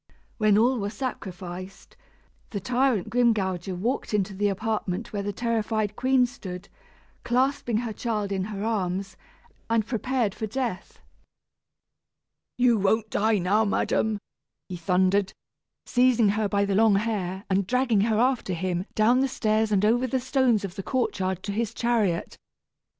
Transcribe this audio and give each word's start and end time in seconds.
When 0.39 0.57
all 0.57 0.79
were 0.79 0.89
sacrificed, 0.89 1.95
the 2.49 2.59
tyrant 2.59 3.11
Grimgouger 3.11 3.75
walked 3.75 4.15
into 4.15 4.33
the 4.33 4.47
apartment 4.47 5.13
where 5.13 5.21
the 5.21 5.31
terrified 5.31 5.95
queen 5.95 6.25
stood, 6.25 6.69
clasping 7.23 7.77
her 7.77 7.93
child 7.93 8.31
in 8.31 8.45
her 8.45 8.63
arms, 8.65 9.15
and 9.69 9.85
prepared 9.85 10.33
for 10.33 10.47
death. 10.47 11.01
"You 12.57 12.79
won't 12.79 13.11
die 13.11 13.37
now, 13.37 13.63
madam," 13.63 14.17
he 14.67 14.75
thundered, 14.75 15.33
seizing 15.85 16.29
her 16.29 16.49
by 16.49 16.65
the 16.65 16.73
long 16.73 16.95
hair, 16.95 17.43
and 17.47 17.67
dragging 17.67 18.01
her 18.01 18.17
after 18.17 18.53
him 18.53 18.87
down 18.95 19.19
the 19.19 19.27
stairs 19.27 19.71
and 19.71 19.85
over 19.85 20.07
the 20.07 20.19
stones 20.19 20.65
of 20.65 20.73
the 20.73 20.81
courtyard 20.81 21.43
to 21.43 21.51
his 21.51 21.75
chariot. 21.75 22.39